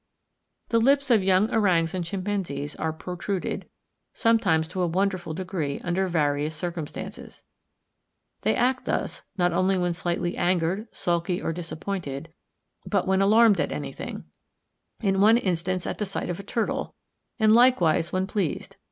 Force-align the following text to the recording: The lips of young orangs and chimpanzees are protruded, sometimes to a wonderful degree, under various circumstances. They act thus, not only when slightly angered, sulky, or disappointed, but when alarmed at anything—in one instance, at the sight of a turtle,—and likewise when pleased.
The 0.69 0.79
lips 0.79 1.11
of 1.11 1.21
young 1.23 1.51
orangs 1.53 1.93
and 1.93 2.03
chimpanzees 2.03 2.75
are 2.77 2.91
protruded, 2.91 3.69
sometimes 4.15 4.67
to 4.69 4.81
a 4.81 4.87
wonderful 4.87 5.35
degree, 5.35 5.79
under 5.83 6.07
various 6.07 6.55
circumstances. 6.55 7.43
They 8.41 8.55
act 8.55 8.85
thus, 8.85 9.21
not 9.37 9.53
only 9.53 9.77
when 9.77 9.93
slightly 9.93 10.35
angered, 10.35 10.87
sulky, 10.91 11.39
or 11.39 11.53
disappointed, 11.53 12.33
but 12.83 13.05
when 13.05 13.21
alarmed 13.21 13.59
at 13.59 13.71
anything—in 13.71 15.21
one 15.21 15.37
instance, 15.37 15.85
at 15.85 15.99
the 15.99 16.07
sight 16.07 16.31
of 16.31 16.39
a 16.39 16.43
turtle,—and 16.43 17.53
likewise 17.53 18.11
when 18.11 18.25
pleased. 18.25 18.77